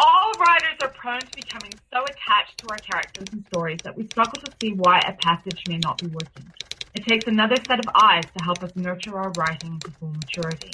[0.00, 4.04] All writers are prone to becoming so attached to our characters and stories that we
[4.04, 6.52] struggle to see why a passage may not be working.
[6.94, 10.70] It takes another set of eyes to help us nurture our writing into full maturity.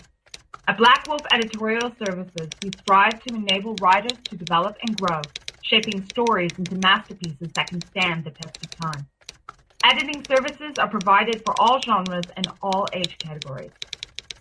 [0.68, 5.22] At Black Wolf Editorial Services, we strive to enable writers to develop and grow,
[5.62, 9.06] shaping stories into masterpieces that can stand the test of time.
[9.84, 13.70] Editing services are provided for all genres and all age categories.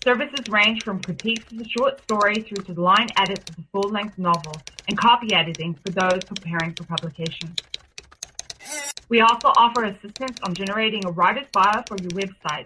[0.04, 4.18] Services range from critiques of the short story through to line edits of the full-length
[4.18, 4.52] novel
[4.90, 7.56] and copy editing for those preparing for publication.
[9.08, 12.66] We also offer assistance on generating a writer's bio for your website,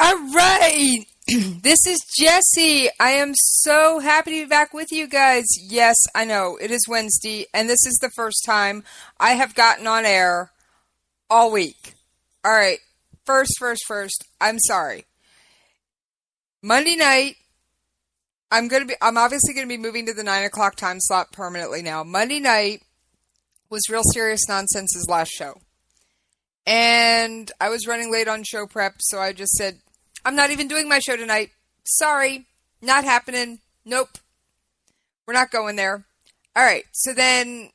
[0.01, 1.07] All right.
[1.63, 2.89] this is Jessie.
[3.01, 5.45] I am so happy to be back with you guys.
[5.61, 8.85] Yes, I know it is Wednesday, and this is the first time
[9.19, 10.53] I have gotten on air
[11.29, 11.95] all week.
[12.45, 12.79] All right.
[13.25, 15.05] First, first, first, I'm sorry.
[16.63, 17.35] Monday night,
[18.53, 18.95] I'm gonna be.
[19.03, 22.05] I'm obviously gonna be moving to the nine o'clock time slot permanently now.
[22.05, 22.83] Monday night
[23.69, 25.61] was real serious nonsense's last show,
[26.69, 29.81] and I was running late on show prep, so I just said
[30.27, 31.51] I'm not even doing my show tonight.
[31.85, 32.47] Sorry,
[32.83, 33.61] not happening.
[33.85, 34.19] Nope.
[35.25, 36.05] We're not going there.
[36.57, 36.83] All right.
[36.91, 37.71] So then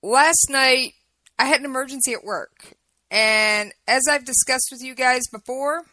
[0.00, 0.92] last night
[1.40, 2.74] I had an emergency at work.
[3.10, 5.86] And as I've discussed with you guys before,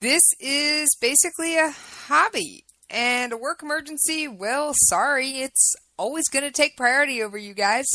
[0.00, 2.64] this is basically a hobby.
[2.88, 7.88] And a work emergency, well, sorry, it's always going to take priority over you guys.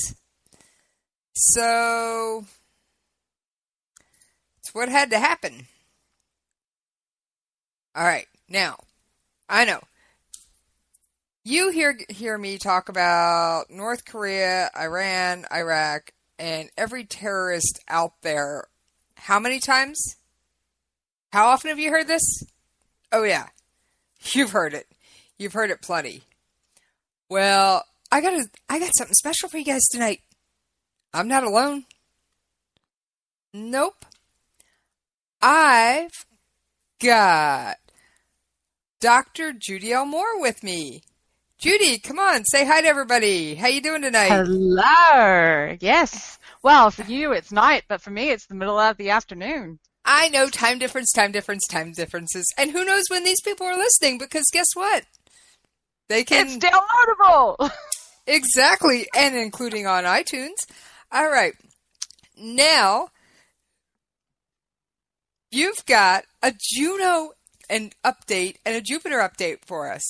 [1.33, 2.45] So
[4.59, 5.67] it's what had to happen.
[7.97, 8.27] All right.
[8.47, 8.77] Now,
[9.49, 9.79] I know.
[11.43, 18.67] You hear hear me talk about North Korea, Iran, Iraq, and every terrorist out there.
[19.15, 20.17] How many times?
[21.33, 22.43] How often have you heard this?
[23.11, 23.47] Oh yeah.
[24.31, 24.87] You've heard it.
[25.39, 26.21] You've heard it plenty.
[27.29, 30.21] Well, I got a, I got something special for you guys tonight.
[31.15, 31.85] I'm not alone.
[33.53, 34.05] Nope.
[35.41, 36.11] I've
[36.99, 37.77] got
[38.99, 39.53] Dr.
[39.53, 40.05] Judy L.
[40.05, 41.01] Mohr with me.
[41.59, 43.55] Judy, come on, say hi to everybody.
[43.55, 44.29] How you doing tonight?
[44.29, 45.75] Hello.
[45.79, 46.37] Yes.
[46.63, 49.79] Well, for you it's night, but for me it's the middle of the afternoon.
[50.05, 52.45] I know time difference, time difference, time differences.
[52.57, 55.03] And who knows when these people are listening because guess what?
[56.09, 57.71] They can It's downloadable.
[58.29, 60.57] Exactly, and including on iTunes.
[61.13, 61.53] All right.
[62.37, 63.07] Now,
[65.49, 67.31] you've got a Juno
[67.69, 70.03] and update and a Jupiter update for us.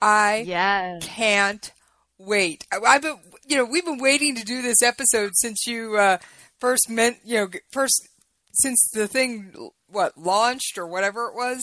[0.00, 1.04] I yes.
[1.04, 1.72] can't
[2.18, 2.66] wait.
[2.72, 6.18] I- I've been, you know, we've been waiting to do this episode since you uh,
[6.58, 8.08] first meant, you know, first
[8.52, 11.62] since the thing what launched or whatever it was.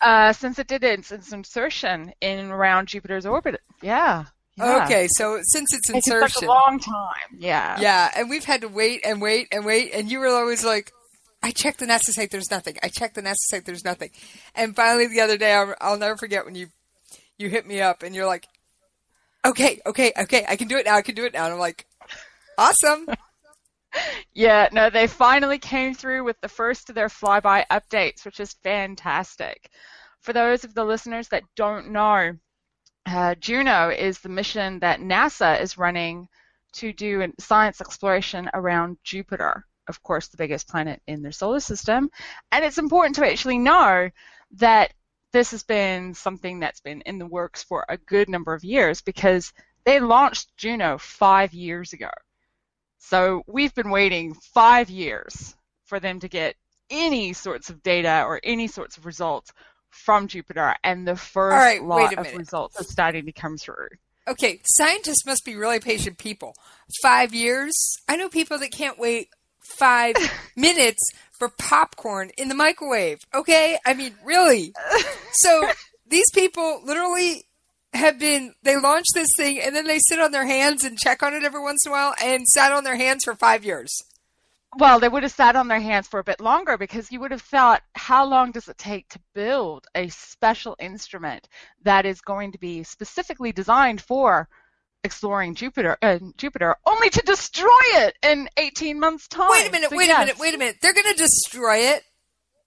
[0.00, 3.60] Uh, since it did its, its insertion in around Jupiter's orbit.
[3.82, 4.26] Yeah.
[4.56, 4.84] yeah.
[4.84, 7.38] Okay, so since its insertion, insertion, a long time.
[7.38, 7.80] Yeah.
[7.80, 10.92] Yeah, and we've had to wait and wait and wait, and you were always like,
[11.46, 12.76] I checked the NASA site, there's nothing.
[12.82, 14.10] I checked the NASA site, there's nothing.
[14.56, 16.66] And finally, the other day, I'll, I'll never forget when you
[17.38, 18.48] you hit me up and you're like,
[19.44, 21.44] okay, okay, okay, I can do it now, I can do it now.
[21.44, 21.86] And I'm like,
[22.58, 23.06] awesome.
[24.34, 28.56] Yeah, no, they finally came through with the first of their flyby updates, which is
[28.62, 29.70] fantastic.
[30.20, 32.32] For those of the listeners that don't know,
[33.06, 36.28] uh, Juno is the mission that NASA is running
[36.74, 42.10] to do science exploration around Jupiter, of course, the biggest planet in their solar system.
[42.52, 44.10] And it's important to actually know
[44.52, 44.92] that
[45.32, 49.00] this has been something that's been in the works for a good number of years
[49.00, 49.52] because
[49.84, 52.10] they launched Juno five years ago.
[52.98, 55.54] So we've been waiting five years
[55.84, 56.56] for them to get
[56.90, 59.52] any sorts of data or any sorts of results
[59.90, 63.88] from Jupiter, and the first right, lot of results are starting to come through.
[64.28, 66.54] Okay, scientists must be really patient people.
[67.00, 67.72] Five years?
[68.08, 69.28] I know people that can't wait
[69.72, 70.14] five
[70.56, 71.02] minutes
[71.32, 73.20] for popcorn in the microwave.
[73.34, 73.78] Okay?
[73.84, 74.72] I mean, really.
[75.32, 75.68] So
[76.08, 77.44] these people literally
[77.92, 81.22] have been, they launch this thing and then they sit on their hands and check
[81.22, 84.02] on it every once in a while and sat on their hands for five years.
[84.78, 87.30] Well, they would have sat on their hands for a bit longer because you would
[87.30, 91.48] have thought, how long does it take to build a special instrument
[91.82, 94.48] that is going to be specifically designed for
[95.06, 99.48] exploring Jupiter, uh, Jupiter, only to destroy it in 18 months' time?
[99.50, 100.16] Wait a minute, So wait yes.
[100.18, 100.76] a minute, wait a minute.
[100.82, 102.02] They're going to destroy it?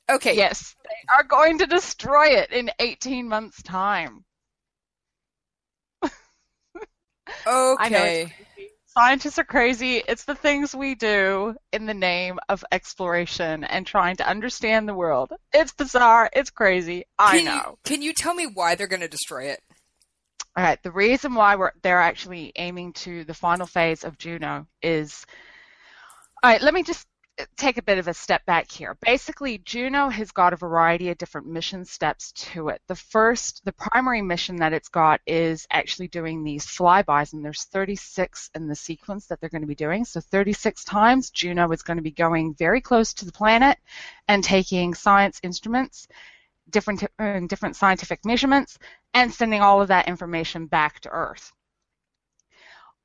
[0.09, 0.35] Okay.
[0.35, 4.25] Yes, they are going to destroy it in 18 months' time.
[7.45, 8.33] Okay.
[8.87, 10.01] Scientists are crazy.
[10.07, 14.95] It's the things we do in the name of exploration and trying to understand the
[14.95, 15.31] world.
[15.53, 16.29] It's bizarre.
[16.33, 17.05] It's crazy.
[17.19, 17.53] I Can know.
[17.53, 19.61] You, can you tell me why they're going to destroy it?
[20.55, 20.81] All right.
[20.83, 25.25] The reason why they're actually aiming to the final phase of Juno is.
[26.43, 26.61] All right.
[26.61, 27.07] Let me just
[27.57, 28.97] take a bit of a step back here.
[29.01, 32.81] Basically, Juno has got a variety of different mission steps to it.
[32.87, 37.63] The first, the primary mission that it's got is actually doing these flybys, and there's
[37.65, 40.05] 36 in the sequence that they're going to be doing.
[40.05, 43.77] So 36 times, Juno is going to be going very close to the planet
[44.27, 46.07] and taking science instruments,
[46.69, 48.77] different uh, different scientific measurements,
[49.13, 51.51] and sending all of that information back to Earth.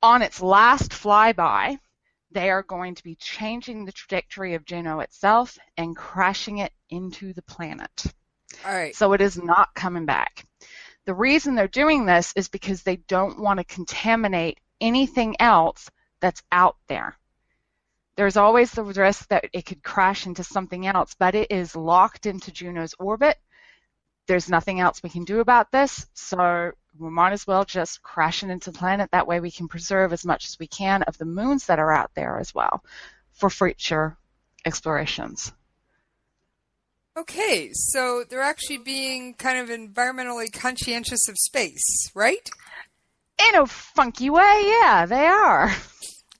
[0.01, 1.79] On its last flyby,
[2.31, 7.33] they are going to be changing the trajectory of Juno itself and crashing it into
[7.33, 8.05] the planet.
[8.65, 8.95] All right.
[8.95, 10.45] So it is not coming back.
[11.05, 15.89] The reason they're doing this is because they don't want to contaminate anything else
[16.19, 17.15] that's out there.
[18.17, 22.25] There's always the risk that it could crash into something else, but it is locked
[22.25, 23.37] into Juno's orbit.
[24.27, 28.43] There's nothing else we can do about this, so we might as well just crash
[28.43, 29.11] it into the planet.
[29.11, 31.91] That way we can preserve as much as we can of the moons that are
[31.91, 32.83] out there as well
[33.33, 34.17] for future
[34.65, 35.51] explorations.
[37.17, 42.49] Okay, so they're actually being kind of environmentally conscientious of space, right?
[43.47, 45.71] In a funky way, yeah, they are.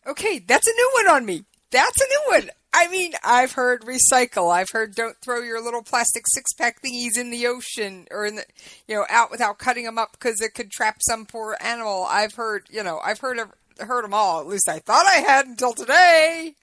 [0.07, 1.45] Okay, that's a new one on me.
[1.71, 2.49] That's a new one.
[2.77, 4.53] I mean, I've heard recycle.
[4.53, 8.35] I've heard don't throw your little plastic six pack thingies in the ocean or in
[8.35, 8.43] the,
[8.85, 12.05] you know, out without cutting them up because it could trap some poor animal.
[12.09, 13.39] I've heard, you know, I've heard
[13.79, 14.41] heard them all.
[14.41, 16.55] At least I thought I had until today.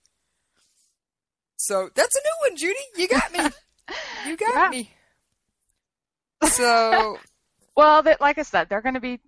[1.57, 2.79] So that's a new one, Judy.
[2.97, 3.51] You got me.
[4.25, 4.71] You got Yeah.
[4.71, 4.91] me.
[6.45, 7.19] So,
[7.77, 9.19] Well, that, like I said, they're going to be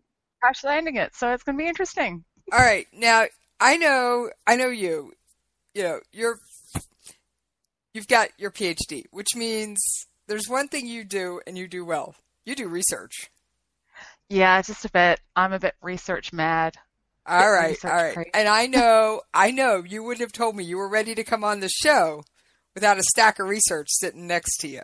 [0.40, 2.24] crash landing it, so it's going to be interesting.
[2.52, 2.86] all right.
[2.92, 3.24] Now,
[3.60, 5.12] I know, I know you.
[5.74, 6.38] You know, you're
[7.94, 9.80] you've got your PhD, which means
[10.28, 12.14] there's one thing you do and you do well.
[12.44, 13.30] You do research.
[14.28, 15.20] Yeah, just a bit.
[15.36, 16.76] I'm a bit research mad.
[17.26, 18.14] All right, all right.
[18.14, 18.30] crazy.
[18.34, 21.42] And I know, I know you wouldn't have told me you were ready to come
[21.44, 22.24] on the show
[22.74, 24.82] without a stack of research sitting next to you.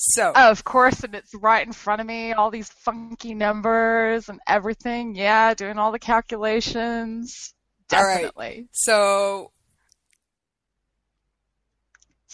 [0.00, 4.28] So, Oh, of course, and it's right in front of me, all these funky numbers
[4.28, 5.16] and everything.
[5.16, 7.52] Yeah, doing all the calculations.
[7.92, 8.22] All right.
[8.22, 8.68] Definitely.
[8.72, 9.50] so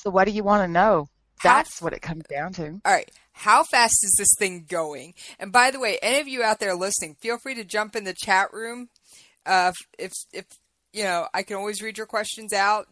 [0.05, 1.09] So what do you want to know?
[1.43, 2.81] That's what it comes down to.
[2.85, 3.11] All right.
[3.33, 5.15] How fast is this thing going?
[5.39, 8.05] And by the way, any of you out there listening, feel free to jump in
[8.05, 8.89] the chat room.
[9.45, 10.45] Uh, if if
[10.93, 12.87] you know, I can always read your questions out.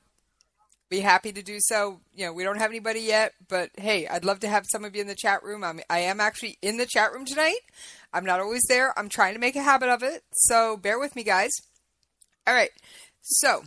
[0.91, 2.01] Be happy to do so.
[2.15, 4.95] You know, we don't have anybody yet, but hey, I'd love to have some of
[4.95, 5.63] you in the chat room.
[5.63, 7.61] I'm I am actually in the chat room tonight.
[8.13, 8.99] I'm not always there.
[8.99, 11.53] I'm trying to make a habit of it, so bear with me, guys.
[12.47, 12.71] All right.
[13.23, 13.63] So,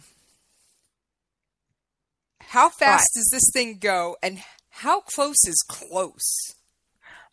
[2.47, 3.19] how fast right.
[3.19, 6.53] does this thing go, and how close is close?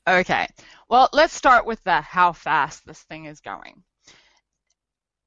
[0.07, 0.47] Okay.
[0.89, 3.85] Well, let's start with the how fast this thing is going.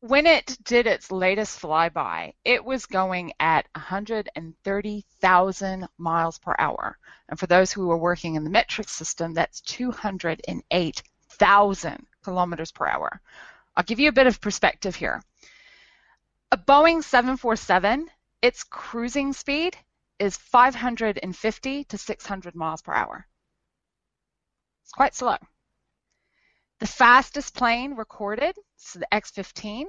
[0.01, 6.99] When it did its latest flyby, it was going at 130,000 miles per hour.
[7.27, 13.19] And for those who are working in the metric system, that's 208,000 kilometers per hour.
[13.75, 15.23] I'll give you a bit of perspective here.
[16.51, 18.07] A Boeing 747,
[18.41, 19.77] its cruising speed
[20.19, 23.27] is 550 to 600 miles per hour.
[24.83, 25.37] It's quite slow.
[26.79, 29.85] The fastest plane recorded, so the X-15,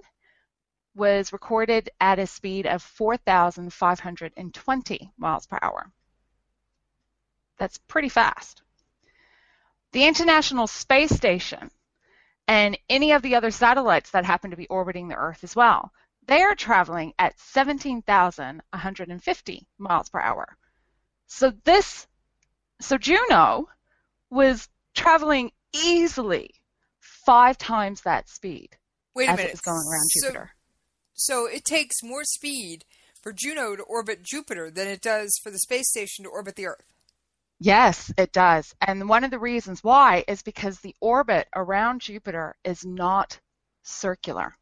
[0.94, 5.92] was recorded at a speed of 4,520 miles per hour.
[7.58, 8.62] That's pretty fast.
[9.92, 11.70] The International Space Station
[12.48, 15.92] and any of the other satellites that happen to be orbiting the Earth as well
[16.26, 20.56] they are traveling at 17,150 miles per hour.
[21.26, 22.06] So this,
[22.80, 23.68] so Juno
[24.30, 26.54] was traveling easily
[27.00, 28.76] five times that speed.
[29.14, 29.50] Wait a as minute.
[29.50, 30.50] It was going around so, Jupiter.
[31.14, 32.84] So it takes more speed
[33.22, 36.66] for Juno to orbit Jupiter than it does for the space station to orbit the
[36.66, 36.92] Earth.
[37.58, 38.74] Yes, it does.
[38.80, 43.40] And one of the reasons why is because the orbit around Jupiter is not
[43.82, 44.58] circular.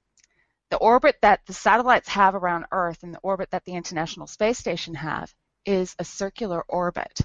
[0.71, 4.59] The orbit that the satellites have around Earth and the orbit that the International Space
[4.59, 5.33] Station have
[5.65, 7.21] is a circular orbit.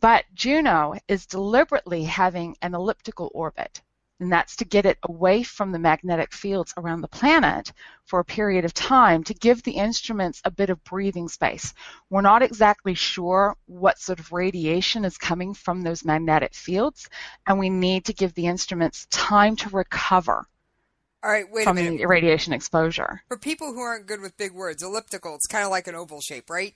[0.00, 3.82] But Juno is deliberately having an elliptical orbit,
[4.18, 7.72] and that's to get it away from the magnetic fields around the planet
[8.04, 11.74] for a period of time to give the instruments a bit of breathing space.
[12.08, 17.08] We're not exactly sure what sort of radiation is coming from those magnetic fields,
[17.46, 20.46] and we need to give the instruments time to recover
[21.24, 22.06] all right, wait from a minute.
[22.06, 23.22] radiation exposure.
[23.28, 26.20] For people who aren't good with big words, elliptical, it's kind of like an oval
[26.20, 26.74] shape, right?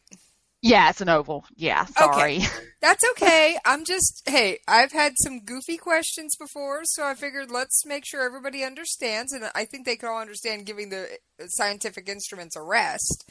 [0.62, 1.44] Yeah, it's an oval.
[1.54, 2.38] Yeah, sorry.
[2.38, 2.46] Okay.
[2.80, 3.58] That's okay.
[3.66, 8.22] I'm just, hey, I've had some goofy questions before, so I figured let's make sure
[8.22, 9.32] everybody understands.
[9.32, 11.04] And I think they can all understand giving the
[11.40, 13.30] uh, scientific instruments a rest.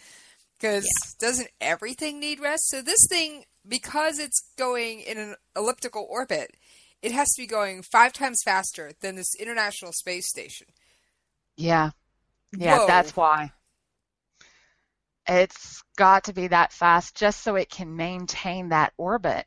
[0.58, 1.28] Because yeah.
[1.28, 2.70] doesn't everything need rest?
[2.70, 6.56] So this thing, because it's going in an elliptical orbit,
[7.02, 10.68] it has to be going five times faster than this International Space Station.
[11.58, 11.92] Yeah.
[12.58, 12.88] Yeah, Whoa.
[12.88, 13.52] that's why.
[15.28, 19.46] It's got to be that fast just so it can maintain that orbit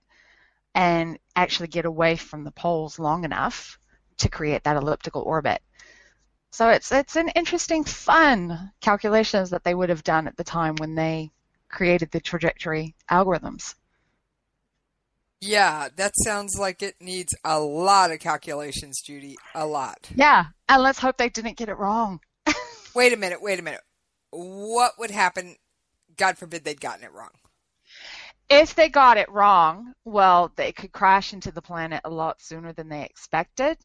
[0.75, 3.79] and actually get away from the poles long enough
[4.19, 5.63] to create that elliptical orbit.
[6.53, 10.75] So it's it's an interesting, fun calculations that they would have done at the time
[10.77, 11.31] when they
[11.69, 13.75] created the trajectory algorithms.
[15.41, 19.37] Yeah, that sounds like it needs a lot of calculations, Judy.
[19.55, 20.11] A lot.
[20.15, 22.21] Yeah, and let's hope they didn't get it wrong.
[22.95, 23.81] wait a minute, wait a minute.
[24.31, 25.57] What would happen?
[26.17, 27.31] God forbid they'd gotten it wrong.
[28.51, 32.73] If they got it wrong, well, they could crash into the planet a lot sooner
[32.75, 33.79] than they expected.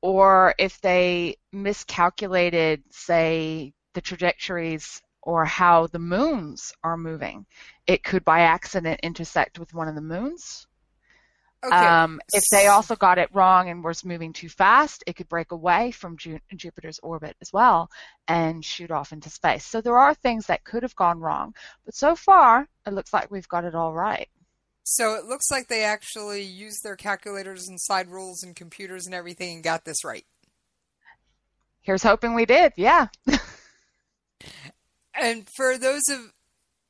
[0.00, 7.46] Or if they miscalculated, say, the trajectories or how the moons are moving,
[7.86, 10.66] it could by accident intersect with one of the moons
[11.64, 11.74] Okay.
[11.74, 15.50] Um, if they also got it wrong and was moving too fast, it could break
[15.50, 17.90] away from Ju- Jupiter's orbit as well
[18.28, 19.64] and shoot off into space.
[19.64, 23.30] So there are things that could have gone wrong, but so far it looks like
[23.30, 24.28] we've got it all right.
[24.84, 29.14] So it looks like they actually used their calculators and side rules and computers and
[29.14, 30.24] everything and got this right.
[31.80, 33.08] Here's hoping we did, yeah.
[35.14, 36.32] and for those of,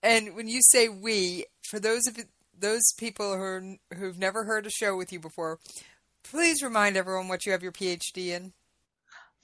[0.03, 2.19] and when you say we, for those of
[2.61, 5.59] those people who who've never heard a show with you before,
[6.23, 8.53] please remind everyone what you have your PhD in.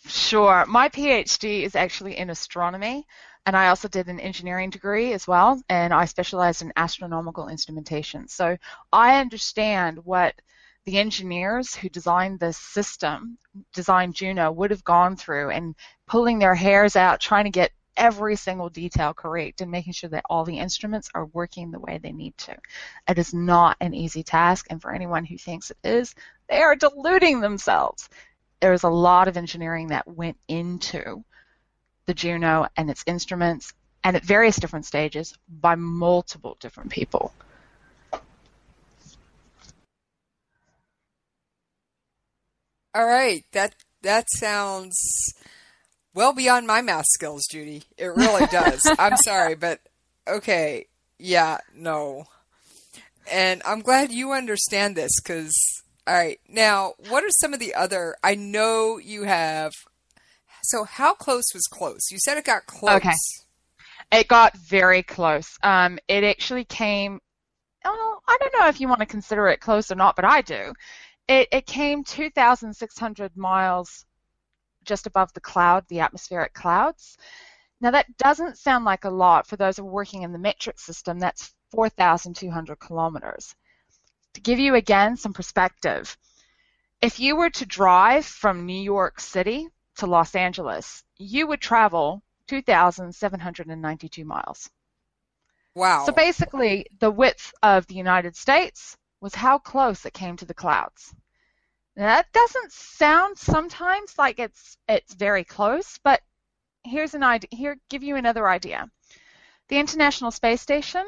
[0.06, 0.64] Sure.
[0.66, 3.06] My PhD is actually in astronomy,
[3.47, 8.28] and I also did an engineering degree as well, and I specialized in astronomical instrumentation.
[8.28, 8.56] So
[8.92, 10.35] I understand what
[10.85, 13.38] the engineers who designed this system,
[13.73, 15.75] designed Juno, would have gone through and
[16.06, 20.24] pulling their hairs out trying to get every single detail correct and making sure that
[20.28, 22.56] all the instruments are working the way they need to.
[23.08, 26.14] It is not an easy task, and for anyone who thinks it is,
[26.48, 28.08] they are deluding themselves.
[28.60, 31.24] There is a lot of engineering that went into
[32.06, 33.72] the Juno and its instruments,
[34.02, 37.32] and at various different stages by multiple different people.
[42.94, 44.94] All right, that that sounds
[46.14, 47.85] well beyond my math skills, Judy.
[47.99, 48.80] It really does.
[48.99, 49.80] I'm sorry, but
[50.26, 50.87] okay,
[51.18, 52.26] yeah, no.
[53.30, 55.54] And I'm glad you understand this because,
[56.06, 58.16] all right, now what are some of the other?
[58.23, 59.73] I know you have.
[60.62, 62.11] So, how close was close?
[62.11, 62.97] You said it got close.
[62.97, 63.12] Okay.
[64.12, 65.59] It got very close.
[65.62, 67.21] Um, it actually came.
[67.85, 70.40] Oh, I don't know if you want to consider it close or not, but I
[70.40, 70.73] do.
[71.28, 74.04] It, it came 2,600 miles
[74.84, 77.16] just above the cloud, the atmospheric clouds.
[77.80, 80.78] Now that doesn't sound like a lot for those who are working in the metric
[80.78, 81.18] system.
[81.18, 83.54] That's 4,200 kilometers.
[84.34, 86.16] To give you again some perspective,
[87.00, 92.22] if you were to drive from New York City to Los Angeles, you would travel
[92.48, 94.70] 2,792 miles.
[95.74, 96.04] Wow.
[96.06, 100.54] So basically, the width of the United States was how close it came to the
[100.54, 101.14] clouds.
[101.96, 106.20] That doesn't sound sometimes like it's it's very close, but
[106.82, 107.48] here's an idea.
[107.52, 108.90] Here, give you another idea.
[109.68, 111.04] The International Space Station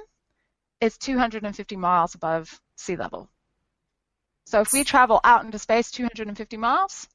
[0.81, 3.28] is 250 miles above sea level.
[4.45, 7.09] So if we travel out into space 250 miles,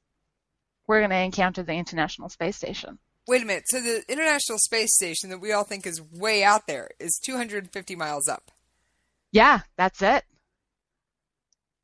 [0.86, 2.98] we're going to encounter the International Space Station.
[3.26, 3.64] Wait a minute.
[3.68, 7.96] So the International Space Station that we all think is way out there is 250
[7.96, 8.50] miles up.
[9.30, 10.24] Yeah, that's it.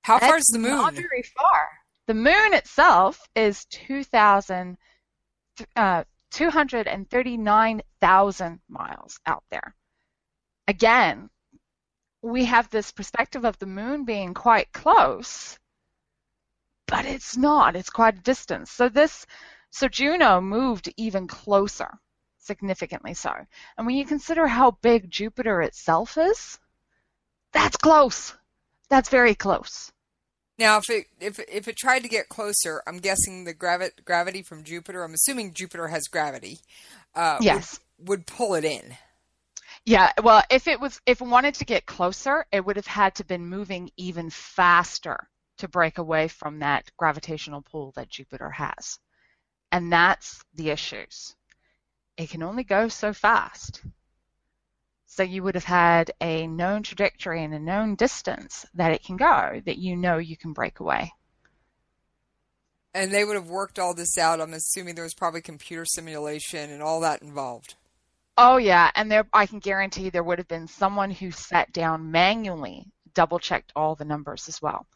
[0.03, 0.73] How far is the moon?
[0.73, 1.69] Not very far.
[2.09, 4.79] The moon itself is 2,000,
[5.77, 9.75] uh, 239,000 miles out there.
[10.67, 11.29] Again,
[12.23, 15.59] we have this perspective of the moon being quite close,
[16.87, 17.77] but it's not.
[17.77, 18.71] It's quite a distance.
[18.71, 19.27] So this,
[19.69, 21.99] so Juno moved even closer,
[22.39, 23.35] significantly so.
[23.77, 26.59] And when you consider how big Jupiter itself is,
[27.53, 28.35] that's close.
[28.89, 29.93] That's very close.
[30.59, 34.43] Now, if it if if it tried to get closer, I'm guessing the gravi- gravity
[34.43, 35.05] from Jupiter.
[35.05, 36.59] I'm assuming Jupiter has gravity.
[37.15, 37.79] Uh, Yes.
[37.99, 38.97] Would, would pull it in.
[39.85, 43.15] Yeah, well, if it was if it wanted to get closer, it would have had
[43.17, 45.29] to been moving even faster
[45.59, 48.99] to break away from that gravitational pull that Jupiter has.
[49.73, 51.35] And that's the issues.
[52.17, 53.83] It can only go so fast.
[55.11, 59.17] So you would have had a known trajectory and a known distance that it can
[59.17, 61.13] go that you know you can break away.
[62.95, 64.41] And they would have worked all this out.
[64.41, 67.75] I'm assuming there was probably computer simulation and all that involved.
[68.37, 72.11] Oh yeah, and there I can guarantee there would have been someone who sat down
[72.11, 74.87] manually, double checked all the numbers as well.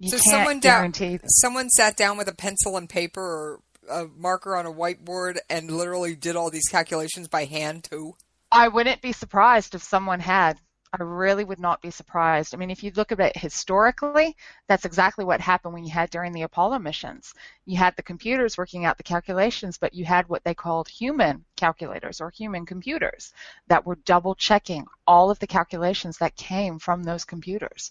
[0.00, 4.56] You so someone guarantee someone sat down with a pencil and paper or a marker
[4.56, 8.16] on a whiteboard and literally did all these calculations by hand too.
[8.54, 10.60] I wouldn't be surprised if someone had.
[10.92, 12.54] I really would not be surprised.
[12.54, 14.36] I mean, if you look at it historically,
[14.68, 17.34] that's exactly what happened when you had during the Apollo missions.
[17.66, 21.44] You had the computers working out the calculations, but you had what they called human
[21.56, 23.32] calculators or human computers
[23.66, 27.90] that were double checking all of the calculations that came from those computers.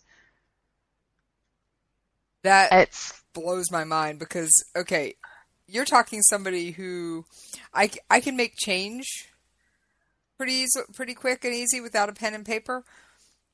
[2.44, 5.16] That It's blows my mind because okay,
[5.68, 7.26] you're talking somebody who
[7.74, 9.33] I, I can make change
[10.44, 12.84] pretty easy, pretty quick and easy without a pen and paper.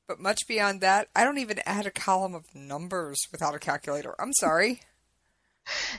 [0.08, 4.20] But much beyond that, I don't even add a column of numbers without a calculator.
[4.20, 4.80] I'm sorry.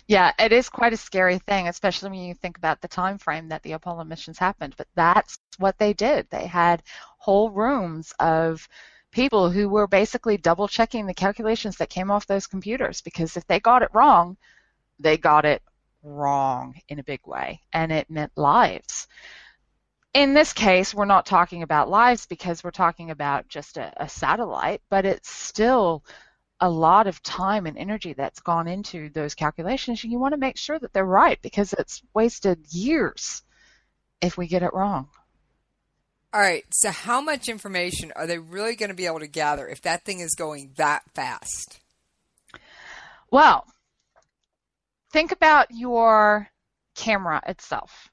[0.06, 3.48] Yeah, it is quite a scary thing, especially when you think about the time frame
[3.50, 4.74] that the Apollo missions happened.
[4.76, 6.28] But that's what they did.
[6.30, 6.84] They had
[7.18, 8.68] whole rooms of
[9.12, 13.48] people who were basically double checking the calculations that came off those computers because if
[13.48, 14.36] they got it wrong,
[15.00, 15.62] they got it
[16.04, 19.08] wrong in a big way, and it meant lives.
[20.14, 24.10] In this case, we're not talking about lives because we're talking about just a, a
[24.10, 26.04] satellite, but it's still
[26.60, 30.40] a lot of time and energy that's gone into those calculations, and you want to
[30.40, 33.42] make sure that they're right because it's wasted years
[34.22, 35.10] if we get it wrong.
[36.34, 36.64] All right.
[36.72, 40.06] So, how much information are they really going to be able to gather if that
[40.06, 41.80] thing is going that fast?
[43.32, 43.66] Well,
[45.12, 46.50] think about your
[46.96, 48.11] camera itself.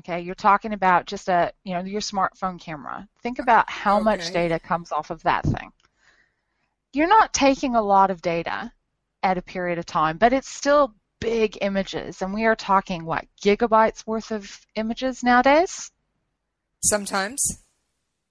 [0.00, 3.06] Okay, you're talking about just a, you know, your smartphone camera.
[3.22, 5.72] Think about how much data comes off of that thing.
[6.94, 8.72] You're not taking a lot of data
[9.22, 13.26] at a period of time, but it's still big images, and we are talking what
[13.42, 15.92] gigabytes worth of images nowadays.
[16.82, 17.62] Sometimes.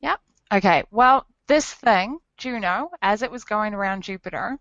[0.02, 0.20] Yep.
[0.52, 0.84] Okay.
[0.90, 4.58] Well, this thing, Juno, as it was going around Jupiter,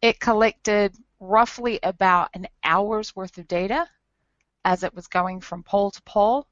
[0.00, 3.86] it collected roughly about an hour's worth of data
[4.66, 6.46] as it was going from pole to pole,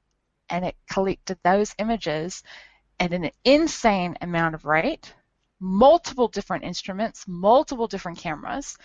[0.48, 2.42] and it collected those images
[3.00, 5.12] at an insane amount of rate,
[5.60, 8.76] multiple different instruments, multiple different cameras,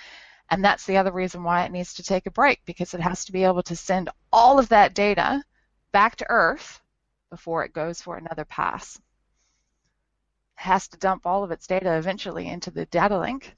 [0.52, 3.26] And that's the other reason why it needs to take a break because it has
[3.26, 5.44] to be able to send all of that data
[5.92, 6.82] back to Earth
[7.32, 8.98] before it goes for another pass.
[8.98, 9.02] It
[10.64, 13.56] has to dump all of its data eventually into the data link.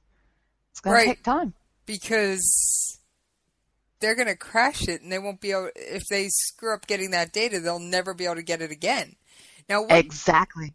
[0.72, 1.06] It's going Right.
[1.06, 1.56] to take time.
[1.86, 3.01] because
[4.02, 7.12] they're going to crash it and they won't be able if they screw up getting
[7.12, 9.16] that data they'll never be able to get it again
[9.70, 10.74] now what, Exactly.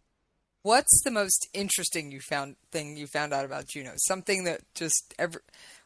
[0.63, 5.13] what's the most interesting you found thing you found out about juno something that just
[5.17, 5.41] ever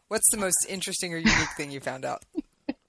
[0.08, 2.24] what's the most interesting or unique thing you found out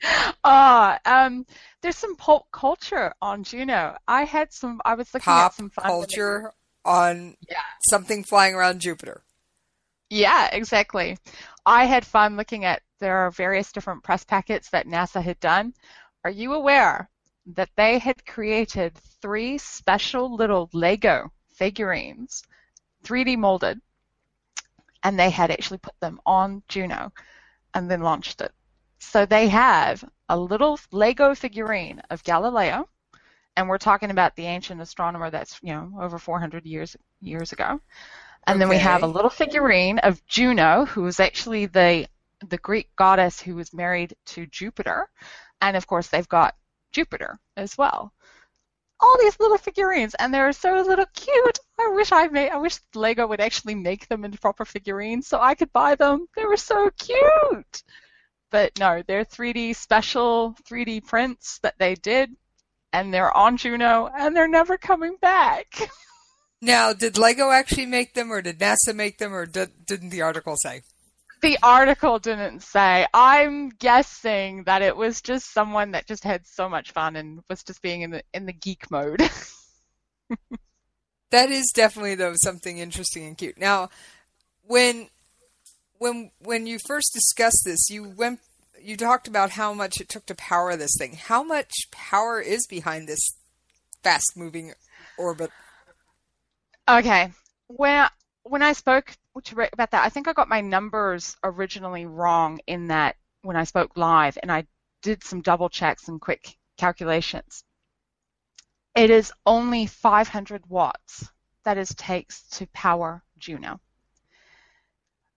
[0.45, 1.47] Ah, um,
[1.81, 3.97] there's some pop culture on Juno.
[4.09, 4.81] I had some.
[4.85, 6.53] I was looking pop at some fun culture
[6.85, 7.63] on Yeah.
[7.89, 9.23] something flying around jupiter
[10.11, 11.19] Yeah, exactly.
[11.65, 15.75] I had fun looking at there are various different press packets that NASA had done.
[16.25, 17.11] Are you aware
[17.47, 22.45] that they had created three special little Lego figurines,
[23.05, 23.81] 3D molded,
[25.03, 27.13] and they had actually put them on Juno
[27.75, 28.53] and then launched it.
[29.01, 32.89] So they have a little Lego figurine of Galileo,
[33.57, 37.81] and we're talking about the ancient astronomer that's, you know, over 400 years years ago.
[38.47, 42.07] And then we have a little figurine of Juno, who is actually the
[42.49, 45.09] the Greek goddess who was married to Jupiter,
[45.61, 46.57] and of course they've got
[46.93, 48.13] Jupiter as well.
[49.01, 51.59] All these little figurines, and they're so little cute.
[51.79, 52.51] I wish I made.
[52.51, 56.27] I wish Lego would actually make them into proper figurines so I could buy them.
[56.37, 57.83] They were so cute.
[58.51, 62.31] But no, they're 3D special 3D prints that they did,
[62.93, 65.67] and they're on Juno, and they're never coming back.
[66.63, 70.23] now did lego actually make them or did nasa make them or did, didn't the
[70.23, 70.83] article say
[71.43, 73.07] The article didn't say.
[73.13, 77.63] I'm guessing that it was just someone that just had so much fun and was
[77.65, 79.23] just being in the in the geek mode.
[81.33, 83.59] That is definitely though something interesting and cute.
[83.59, 83.89] Now,
[84.61, 85.09] when
[85.99, 88.41] when when you first discussed this, you went
[88.79, 91.15] you talked about how much it took to power this thing.
[91.15, 93.35] How much power is behind this
[94.03, 94.75] fast moving
[95.19, 95.51] orbit?
[96.87, 97.33] okay,
[97.69, 98.09] when
[98.43, 102.61] when I spoke to Rick about that, I think I got my numbers originally wrong
[102.67, 104.67] in that when I spoke live, and I
[105.03, 107.65] did some double checks and quick calculations.
[108.95, 111.29] It is only 500 watts
[111.65, 113.81] that it takes to power Juno.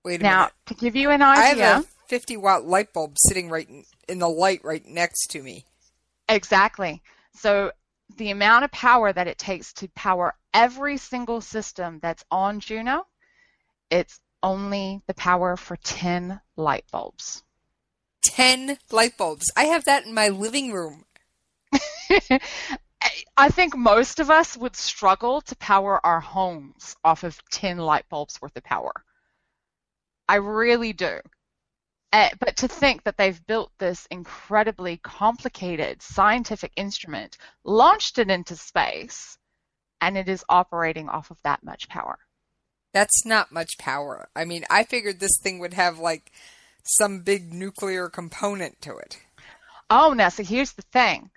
[0.03, 0.53] Wait a Now, minute.
[0.67, 3.67] to give you an idea, I have a 50 watt light bulb sitting right
[4.07, 5.65] in the light right next to me.
[6.27, 7.01] Exactly.
[7.33, 7.71] So
[8.17, 13.07] the amount of power that it takes to power every single system that's on Juno,
[13.89, 17.43] it's only the power for 10 light bulbs.
[18.25, 19.51] 10 light bulbs.
[19.55, 21.05] I have that in my living room.
[23.37, 28.07] I think most of us would struggle to power our homes off of 10 light
[28.09, 28.93] bulbs worth of power.
[30.27, 31.19] I really do.
[32.11, 38.55] Uh, but to think that they've built this incredibly complicated scientific instrument, launched it into
[38.55, 39.37] space,
[40.01, 42.17] and it is operating off of that much power.
[42.95, 44.29] That's not much power.
[44.37, 46.31] I mean, I figured this thing would have like
[46.85, 49.19] some big nuclear component to it.
[49.89, 51.29] Oh, now, so here's the thing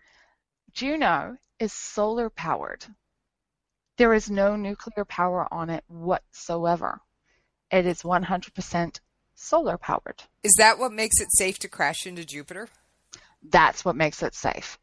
[0.72, 2.86] Juno is solar powered.
[3.96, 7.00] There is no nuclear power on it whatsoever.
[7.72, 9.00] It is 100%
[9.34, 10.22] solar powered.
[10.44, 12.68] Is that what makes it safe to crash into Jupiter?
[13.42, 14.78] That's what makes it safe.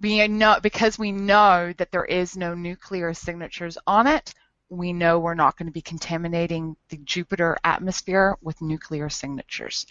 [0.00, 4.32] We know, because we know that there is no nuclear signatures on it,
[4.68, 9.86] we know we're not going to be contaminating the Jupiter atmosphere with nuclear signatures.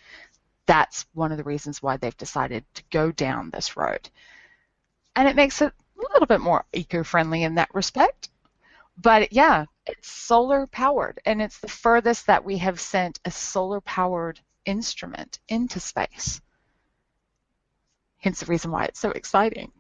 [0.66, 4.10] That's one of the reasons why they've decided to go down this road.
[5.16, 8.30] And it makes it a little bit more eco friendly in that respect.
[8.98, 13.82] But yeah, it's solar powered, and it's the furthest that we have sent a solar
[13.82, 16.42] powered instrument into space.
[18.20, 19.72] Hence the reason why it's so exciting.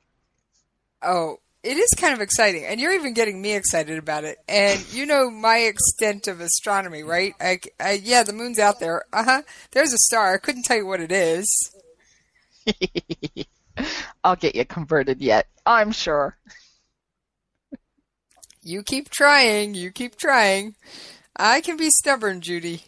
[1.01, 4.37] Oh, it is kind of exciting, and you're even getting me excited about it.
[4.49, 7.33] And you know my extent of astronomy, right?
[7.39, 9.05] I, I yeah, the moon's out there.
[9.13, 9.41] Uh huh.
[9.71, 10.33] There's a star.
[10.33, 11.47] I couldn't tell you what it is.
[14.23, 16.37] I'll get you converted yet, I'm sure.
[18.61, 19.73] You keep trying.
[19.73, 20.75] You keep trying.
[21.35, 22.83] I can be stubborn, Judy.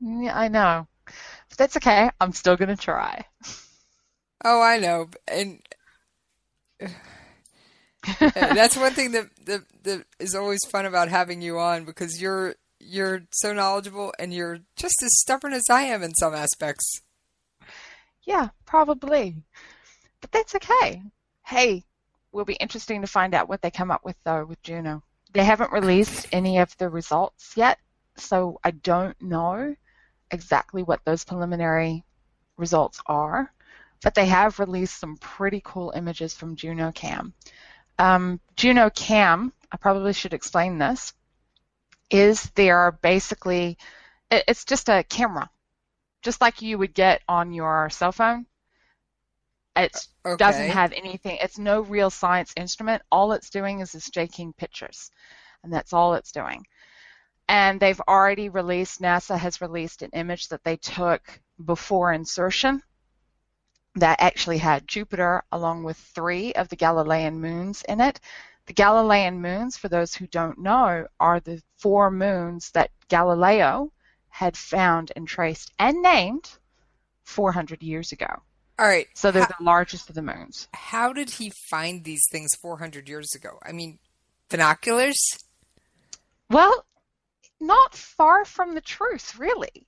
[0.00, 0.86] Yeah, I know.
[1.06, 2.10] But that's okay.
[2.20, 3.24] I'm still going to try.
[4.44, 5.60] Oh, I know, and
[8.20, 12.54] that's one thing that, that that is always fun about having you on because you're
[12.78, 17.02] you're so knowledgeable and you're just as stubborn as I am in some aspects.
[18.22, 19.36] Yeah, probably.
[20.20, 21.02] But that's okay.
[21.44, 21.84] Hey,
[22.32, 25.02] will be interesting to find out what they come up with though with Juno.
[25.32, 27.78] They haven't released any of the results yet,
[28.16, 29.76] so I don't know
[30.30, 32.04] exactly what those preliminary
[32.56, 33.52] results are,
[34.02, 37.32] but they have released some pretty cool images from JunoCam.
[38.00, 41.12] Um, JunoCam, I probably should explain this,
[42.10, 43.76] is they are basically,
[44.30, 45.50] it's just a camera,
[46.22, 48.46] just like you would get on your cell phone.
[49.76, 50.36] It okay.
[50.38, 53.02] doesn't have anything, it's no real science instrument.
[53.12, 55.10] All it's doing is it's taking pictures,
[55.62, 56.64] and that's all it's doing.
[57.48, 62.82] And they've already released, NASA has released an image that they took before insertion
[63.96, 68.20] that actually had Jupiter along with three of the Galilean moons in it.
[68.66, 73.92] The Galilean moons, for those who don't know, are the four moons that Galileo
[74.28, 76.50] had found and traced and named
[77.24, 78.28] 400 years ago.
[78.78, 79.08] All right.
[79.14, 80.68] So they're how, the largest of the moons.
[80.72, 83.58] How did he find these things 400 years ago?
[83.62, 83.98] I mean,
[84.48, 85.18] binoculars?
[86.48, 86.86] Well,
[87.60, 89.86] not far from the truth, really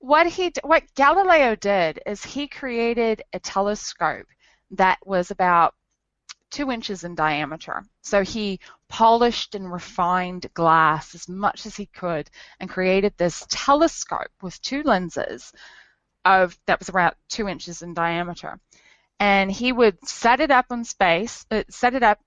[0.00, 4.26] what he what Galileo did is he created a telescope
[4.72, 5.74] that was about
[6.50, 7.84] two inches in diameter.
[8.02, 14.32] So he polished and refined glass as much as he could and created this telescope
[14.42, 15.52] with two lenses
[16.24, 18.58] of that was about two inches in diameter.
[19.20, 22.18] And he would set it up in space, uh, set it up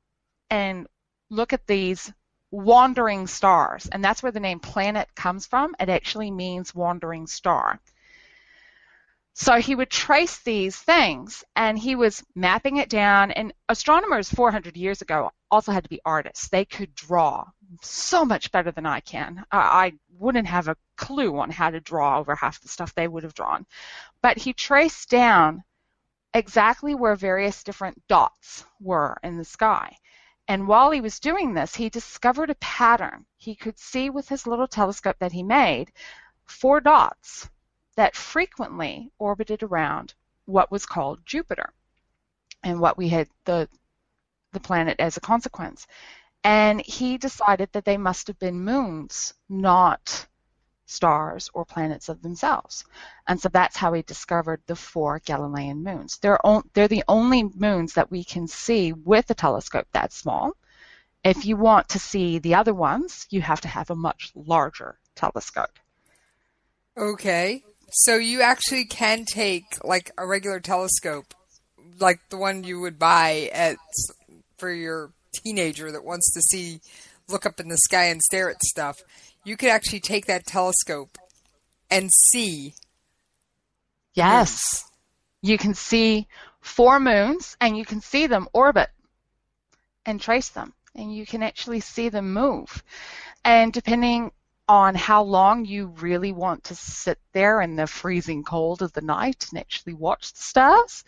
[0.49, 0.87] and
[1.29, 2.13] look at these
[2.53, 3.89] wandering stars.
[3.91, 5.75] And that's where the name planet comes from.
[5.79, 7.79] It actually means wandering star.
[9.33, 13.31] So he would trace these things and he was mapping it down.
[13.31, 16.49] And astronomers 400 years ago also had to be artists.
[16.49, 17.45] They could draw
[17.81, 19.43] so much better than I can.
[19.51, 23.23] I wouldn't have a clue on how to draw over half the stuff they would
[23.23, 23.65] have drawn.
[24.21, 25.63] But he traced down
[26.35, 29.97] exactly where various different dots were in the sky.
[30.47, 33.25] And while he was doing this, he discovered a pattern.
[33.37, 35.91] He could see with his little telescope that he made
[36.45, 37.49] four dots
[37.95, 40.13] that frequently orbited around
[40.45, 41.73] what was called Jupiter
[42.63, 43.69] and what we had the
[44.51, 45.87] the planet as a consequence.
[46.43, 50.27] And he decided that they must have been moons, not
[50.85, 52.85] stars or planets of themselves.
[53.27, 56.17] And so that's how he discovered the four Galilean moons.
[56.17, 60.53] They're, on, they're the only moons that we can see with a telescope that small.
[61.23, 64.97] If you want to see the other ones, you have to have a much larger
[65.15, 65.79] telescope.
[66.97, 67.63] Okay.
[67.91, 71.33] So you actually can take like a regular telescope,
[71.99, 73.77] like the one you would buy at
[74.57, 76.81] for your teenager that wants to see
[77.29, 79.01] look up in the sky and stare at stuff
[79.43, 81.17] you could actually take that telescope
[81.89, 82.73] and see.
[84.13, 84.49] Yes.
[84.51, 84.83] Moons.
[85.41, 86.27] You can see
[86.61, 88.89] four moons and you can see them orbit
[90.05, 90.73] and trace them.
[90.95, 92.83] And you can actually see them move.
[93.43, 94.31] And depending
[94.67, 99.01] on how long you really want to sit there in the freezing cold of the
[99.01, 101.03] night and actually watch the stars,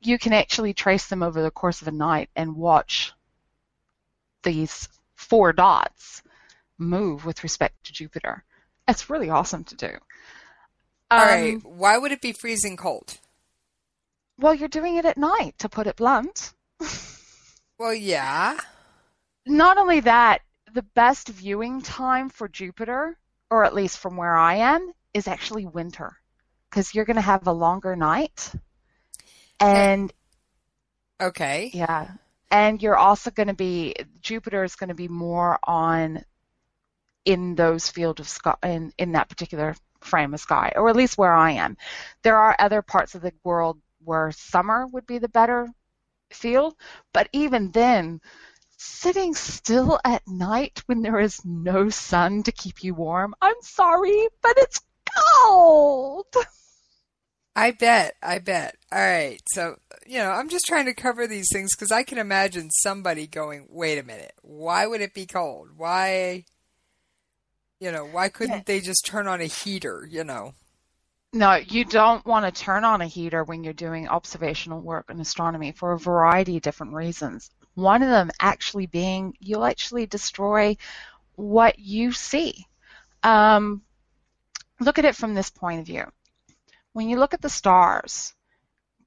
[0.00, 3.12] you can actually trace them over the course of a night and watch
[4.42, 6.22] these four dots
[6.78, 8.44] move with respect to Jupiter.
[8.88, 9.90] It's really awesome to do.
[11.10, 11.64] All um, right.
[11.64, 13.18] Why would it be freezing cold?
[14.38, 16.52] Well, you're doing it at night, to put it blunt.
[17.78, 18.58] well, yeah.
[19.46, 23.16] Not only that, the best viewing time for Jupiter,
[23.50, 26.16] or at least from where I am, is actually winter
[26.68, 28.52] because you're going to have a longer night.
[29.58, 30.12] And.
[31.20, 31.70] Okay.
[31.72, 32.10] Yeah.
[32.50, 36.22] And you're also going to be, Jupiter is going to be more on
[37.26, 41.18] in those field of sky in, in that particular frame of sky, or at least
[41.18, 41.76] where I am.
[42.22, 45.68] There are other parts of the world where summer would be the better
[46.30, 46.76] field,
[47.12, 48.20] but even then,
[48.78, 54.28] sitting still at night when there is no sun to keep you warm, I'm sorry,
[54.40, 54.80] but it's
[55.44, 56.26] cold.
[57.56, 58.14] I bet.
[58.22, 58.76] I bet.
[58.92, 59.40] All right.
[59.54, 63.26] So, you know, I'm just trying to cover these things because I can imagine somebody
[63.26, 65.70] going, wait a minute, why would it be cold?
[65.74, 66.44] Why?
[67.78, 68.62] You know, why couldn't yeah.
[68.64, 70.54] they just turn on a heater, you know?
[71.32, 75.20] No, you don't want to turn on a heater when you're doing observational work in
[75.20, 77.50] astronomy for a variety of different reasons.
[77.74, 80.76] One of them actually being you'll actually destroy
[81.34, 82.66] what you see.
[83.22, 83.82] Um,
[84.80, 86.04] look at it from this point of view.
[86.92, 88.32] When you look at the stars,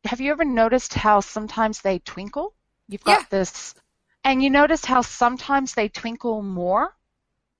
[0.06, 2.54] have you ever noticed how sometimes they twinkle?
[2.88, 3.26] You've got yeah.
[3.32, 3.74] this,
[4.24, 6.96] and you notice how sometimes they twinkle more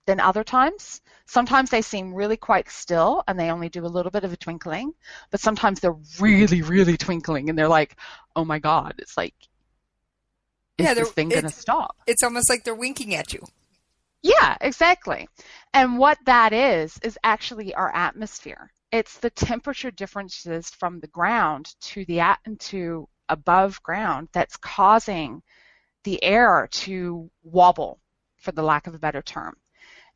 [0.10, 1.02] than other times.
[1.28, 4.38] Sometimes they seem really quite still and they only do a little bit of a
[4.38, 4.92] twinkling,
[5.30, 7.96] but sometimes they're really, really twinkling and they're like,
[8.36, 9.36] oh my God, it's like,
[10.80, 11.96] is yeah, this thing going to stop?
[12.08, 13.46] It's almost like they're winking at you.
[14.24, 15.30] Yeah, exactly.
[15.76, 18.72] And what that is, is actually our atmosphere.
[18.92, 25.42] it's the temperature differences from the ground to the at to above ground that's causing
[26.04, 28.00] the air to wobble,
[28.38, 29.56] for the lack of a better term.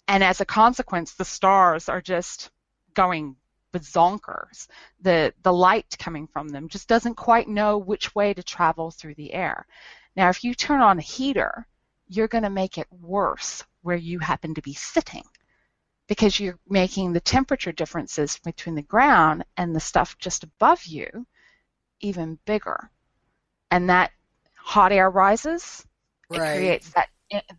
[0.07, 2.51] And as a consequence, the stars are just
[2.93, 3.35] going
[3.73, 4.67] bazonkers.
[5.01, 9.15] The the light coming from them just doesn't quite know which way to travel through
[9.15, 9.65] the air.
[10.15, 11.67] Now, if you turn on a heater,
[12.07, 15.23] you're going to make it worse where you happen to be sitting
[16.07, 21.25] because you're making the temperature differences between the ground and the stuff just above you
[22.01, 22.89] even bigger.
[23.71, 24.11] And that
[24.55, 25.85] hot air rises,
[26.29, 26.41] right.
[26.41, 27.09] it creates that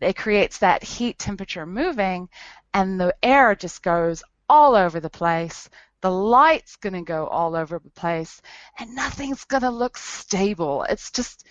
[0.01, 2.29] it creates that heat temperature moving
[2.73, 5.69] and the air just goes all over the place.
[6.01, 8.41] The light's going to go all over the place
[8.79, 10.83] and nothing's going to look stable.
[10.83, 11.45] It's just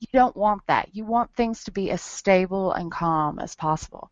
[0.00, 0.94] you don't want that.
[0.94, 4.10] You want things to be as stable and calm as possible.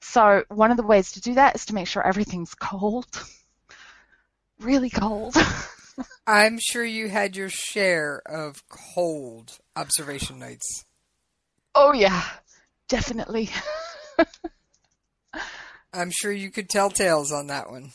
[0.00, 3.06] So one of the ways to do that is to make sure everything's cold,
[4.60, 5.34] really cold.
[6.26, 10.84] I'm sure you had your share of cold observation nights.
[11.74, 12.24] Oh yeah,
[12.88, 13.50] definitely.
[15.92, 17.92] I'm sure you could tell tales on that one.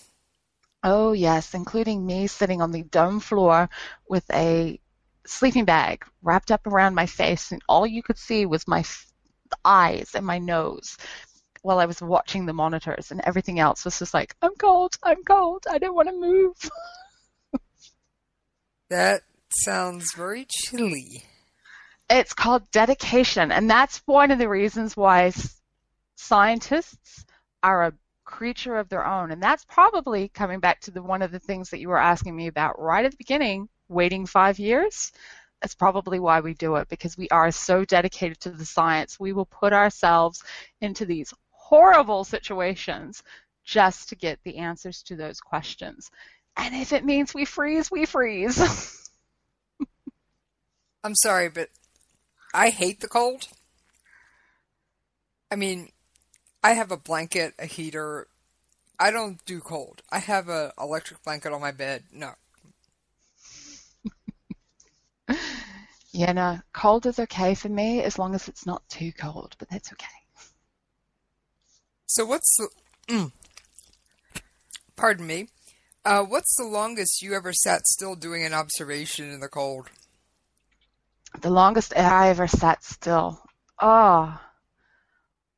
[0.84, 3.69] Oh yes, including me sitting on the dome floor
[4.10, 4.79] with a
[5.25, 9.12] sleeping bag wrapped up around my face, and all you could see was my f-
[9.63, 10.97] eyes and my nose
[11.62, 15.23] while I was watching the monitors, and everything else was just like, I'm cold, I'm
[15.23, 16.56] cold, I don't want to move.
[18.89, 21.23] that sounds very chilly.
[22.10, 25.32] It's called dedication, and that's one of the reasons why
[26.16, 27.26] scientists
[27.63, 29.32] are a creature of their own.
[29.32, 32.36] And that's probably coming back to the one of the things that you were asking
[32.36, 35.12] me about right at the beginning, waiting five years.
[35.62, 39.20] That's probably why we do it because we are so dedicated to the science.
[39.20, 40.44] We will put ourselves
[40.82, 43.24] into these horrible situations
[43.63, 46.12] just to get the answers to those questions.
[46.58, 49.10] And if it means we freeze, we freeze.
[51.04, 51.70] I'm sorry, but
[52.54, 53.48] I hate the cold.
[55.52, 55.89] I mean,
[56.63, 58.28] I have a blanket, a heater.
[59.00, 60.02] I don't do cold.
[60.12, 62.04] I have an electric blanket on my bed.
[62.12, 62.32] No.
[66.12, 69.70] yeah, no, cold is okay for me as long as it's not too cold, but
[69.70, 70.08] that's okay.
[72.06, 72.70] So what's the,
[73.08, 73.32] mm,
[74.96, 75.48] pardon me,
[76.06, 79.89] uh, what's the longest you ever sat still doing an observation in the cold?
[81.41, 83.41] The longest I ever sat still.
[83.80, 84.39] Ah.
[84.41, 84.50] Oh,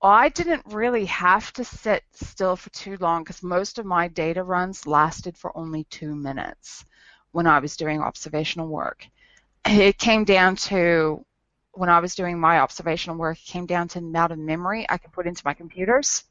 [0.02, 4.08] well, I didn't really have to sit still for too long because most of my
[4.08, 6.86] data runs lasted for only two minutes
[7.32, 9.08] when I was doing observational work.
[9.66, 11.26] It came down to
[11.72, 14.86] when I was doing my observational work, it came down to the amount of memory
[14.88, 16.24] I could put into my computers.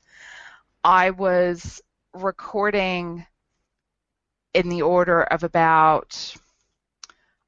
[0.83, 1.83] I was
[2.15, 3.27] recording
[4.55, 6.35] in the order of about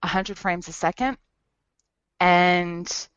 [0.02, 1.18] 100 frames a second,
[2.20, 3.08] and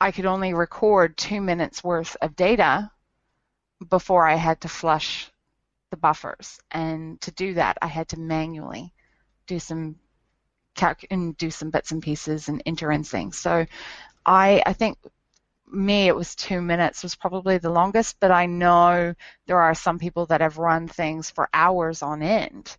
[0.00, 2.90] I could only record two minutes worth of data
[3.88, 5.30] before I had to flush
[5.90, 6.58] the buffers.
[6.70, 8.92] And to do that, I had to manually
[9.46, 9.96] do some
[10.74, 13.38] calc- and do some bits and pieces and enter in things.
[13.38, 13.66] So
[14.24, 14.98] I, I think
[15.66, 19.14] me, it was two minutes was probably the longest, but I know
[19.46, 22.76] there are some people that have run things for hours on end,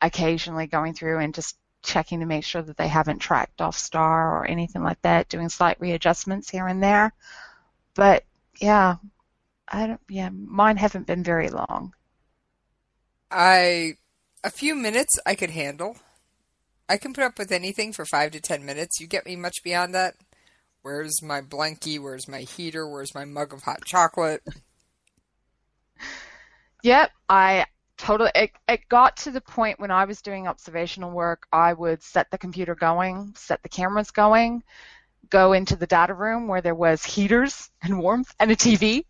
[0.00, 4.38] occasionally going through and just checking to make sure that they haven't tracked off star
[4.38, 7.12] or anything like that, doing slight readjustments here and there.
[7.94, 8.24] But
[8.60, 8.96] yeah,
[9.68, 10.00] I don't.
[10.08, 11.94] Yeah, mine haven't been very long.
[13.30, 13.94] I
[14.44, 15.96] a few minutes I could handle.
[16.88, 19.00] I can put up with anything for five to ten minutes.
[19.00, 20.14] You get me much beyond that.
[20.82, 22.00] Where's my blankie?
[22.00, 22.88] Where's my heater?
[22.88, 24.42] Where's my mug of hot chocolate?
[26.82, 27.66] Yep, I
[28.02, 28.32] totally.
[28.34, 32.30] It, it got to the point when I was doing observational work, I would set
[32.30, 34.64] the computer going, set the cameras going,
[35.30, 39.04] go into the data room where there was heaters and warmth and a TV,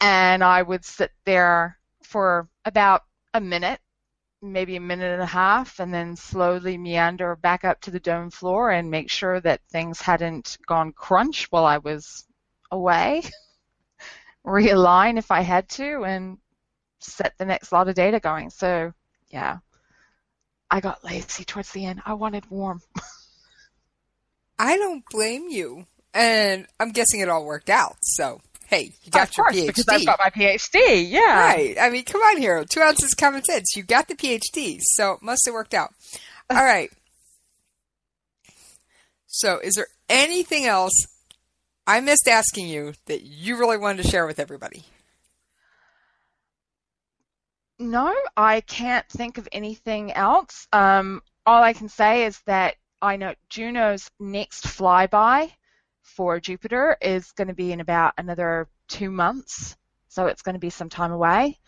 [0.00, 3.80] and I would sit there for about a minute
[4.42, 8.28] maybe a minute and a half and then slowly meander back up to the dome
[8.28, 12.26] floor and make sure that things hadn't gone crunch while I was
[12.70, 13.22] away.
[14.46, 16.36] Realign if I had to and
[17.10, 18.50] set the next lot of data going.
[18.50, 18.92] So,
[19.30, 19.58] yeah.
[20.70, 22.02] I got lazy towards the end.
[22.04, 22.80] I wanted warm.
[24.58, 25.86] I don't blame you.
[26.12, 27.96] And I'm guessing it all worked out.
[28.02, 29.66] So, Hey, you got of your course, PhD.
[29.66, 31.20] Because I've got my PhD, yeah.
[31.20, 31.76] Right.
[31.78, 32.64] I mean, come on here.
[32.64, 33.76] Two ounces common sense.
[33.76, 35.92] You got the PhD, so it must have worked out.
[36.50, 36.90] All right.
[39.26, 41.06] So, is there anything else
[41.86, 44.84] I missed asking you that you really wanted to share with everybody?
[47.78, 50.68] No, I can't think of anything else.
[50.72, 55.52] Um, all I can say is that I know Juno's next flyby
[56.02, 59.76] for Jupiter is going to be in about another two months,
[60.08, 61.58] so it's going to be some time away.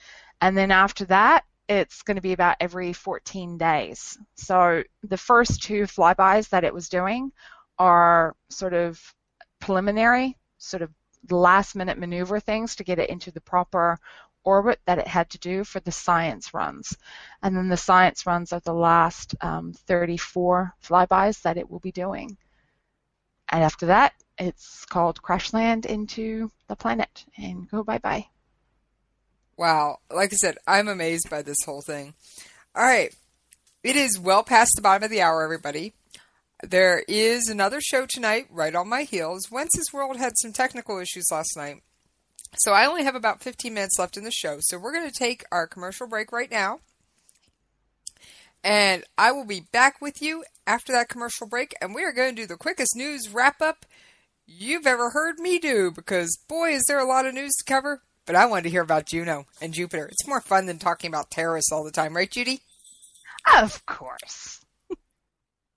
[0.41, 4.17] And then after that, it's going to be about every 14 days.
[4.37, 7.33] So the first two flybys that it was doing
[7.79, 9.01] are sort of
[9.59, 10.91] preliminary, sort of
[11.31, 13.99] last minute maneuver things to get it into the proper
[14.47, 16.97] orbit that it had to do for the science runs.
[17.43, 21.93] And then the science runs are the last um, 34 flybys that it will be
[21.93, 22.39] doing.
[23.51, 28.27] And after that, it's called crash land into the planet and go bye bye.
[29.57, 29.99] Wow.
[30.11, 32.15] Like I said, I'm amazed by this whole thing.
[32.75, 33.15] All right.
[33.83, 35.95] It is well past the bottom of the hour, everybody.
[36.63, 39.51] There is another show tonight, right on my heels.
[39.51, 41.83] Wence's World had some technical issues last night.
[42.59, 44.59] So I only have about 15 minutes left in the show.
[44.61, 46.81] So we're going to take our commercial break right now.
[48.65, 51.75] And I will be back with you after that commercial break.
[51.81, 53.87] And we are going to do the quickest news wrap up
[54.47, 58.03] you've ever heard me do because, boy, is there a lot of news to cover.
[58.25, 60.07] But I wanted to hear about Juno and Jupiter.
[60.07, 62.61] It's more fun than talking about terrorists all the time, right, Judy?
[63.57, 64.65] Of course.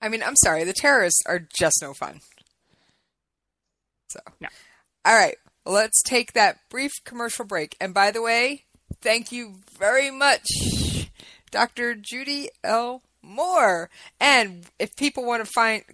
[0.02, 2.20] I mean, I'm sorry, the terrorists are just no fun.
[4.08, 4.48] So, no.
[5.04, 5.36] All right,
[5.70, 7.76] let's take that brief commercial break.
[7.80, 8.64] And by the way,
[9.00, 10.46] thank you very much,
[11.50, 11.94] Dr.
[11.94, 13.02] Judy L.
[13.24, 13.88] Mohr.
[14.20, 15.84] And if people want to find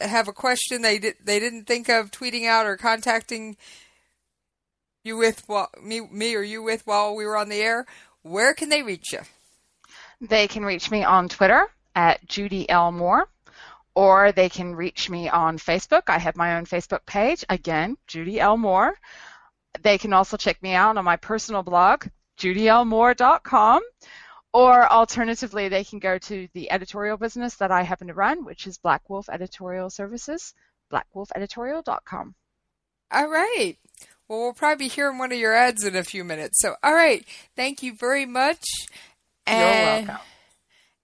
[0.00, 3.56] have a question they did, they didn't think of tweeting out or contacting
[5.04, 7.86] you with while, me me or you with while we were on the air,
[8.22, 9.20] where can they reach you?
[10.20, 12.92] They can reach me on Twitter at Judy L.
[12.92, 13.24] Mohr,
[13.94, 16.02] or they can reach me on Facebook.
[16.08, 18.56] I have my own Facebook page, again, Judy L.
[18.56, 18.92] Mohr.
[19.82, 22.06] They can also check me out on my personal blog,
[22.38, 23.82] judylmohr.com,
[24.52, 28.66] or alternatively, they can go to the editorial business that I happen to run, which
[28.66, 30.52] is Black Wolf Editorial Services,
[30.92, 32.34] blackwolfeditorial.com.
[33.12, 33.76] All right.
[34.28, 36.60] Well, we'll probably be hearing one of your ads in a few minutes.
[36.60, 37.24] So, all right.
[37.56, 38.64] Thank you very much.
[39.46, 40.26] And, You're welcome.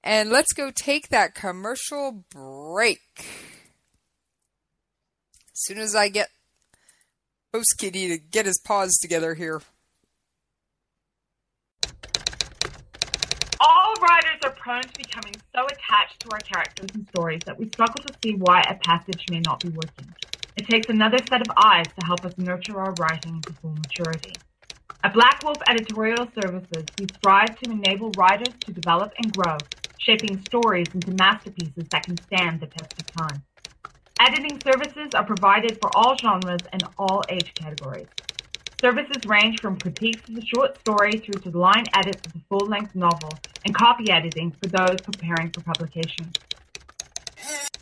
[0.09, 3.03] And let's go take that commercial break.
[3.19, 3.27] As
[5.53, 6.31] soon as I get
[7.53, 9.61] Host Kitty to get his paws together here.
[13.61, 17.67] All writers are prone to becoming so attached to our characters and stories that we
[17.67, 20.11] struggle to see why a passage may not be working.
[20.57, 24.33] It takes another set of eyes to help us nurture our writing into full maturity.
[25.05, 29.59] At Black Wolf Editorial Services, we strive to enable writers to develop and grow,
[29.99, 33.43] shaping stories into masterpieces that can stand the test of time.
[34.21, 38.09] Editing services are provided for all genres and all age categories.
[38.81, 42.41] Services range from critiques of the short story through to the line edits of the
[42.49, 43.31] full-length novel
[43.65, 46.31] and copy editing for those preparing for publication.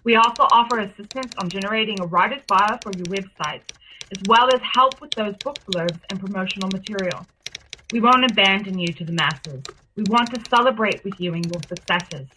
[0.05, 3.69] We also offer assistance on generating a writer's bio for your websites,
[4.11, 7.27] as well as help with those book blurbs and promotional material.
[7.93, 9.63] We won't abandon you to the masses.
[9.97, 12.29] We want to celebrate with you in your successes.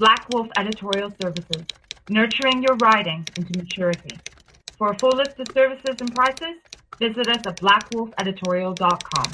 [0.00, 1.64] Black Wolf Editorial Services,
[2.08, 4.18] nurturing your writing into maturity.
[4.78, 6.56] For a full list of services and prices,
[6.98, 9.30] visit us at blackwolfeditorial.com.